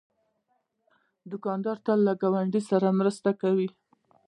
دوکاندار 1.31 1.77
تل 1.85 1.99
له 2.07 2.13
ګاونډیانو 2.21 2.67
سره 2.69 2.87
مرسته 2.99 3.29
کوي. 3.41 3.67